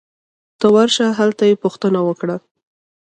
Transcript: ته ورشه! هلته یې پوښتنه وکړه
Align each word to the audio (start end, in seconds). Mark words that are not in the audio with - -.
ته 0.59 0.67
ورشه! 0.75 1.05
هلته 1.19 1.43
یې 1.49 1.61
پوښتنه 1.63 1.99
وکړه 2.07 2.35